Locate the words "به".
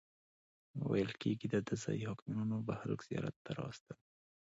2.67-2.73